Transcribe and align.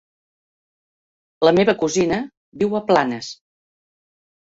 La 1.47 1.53
meva 1.59 1.77
cosina 1.83 2.19
viu 2.65 2.75
a 2.75 2.85
Planes. 2.91 3.33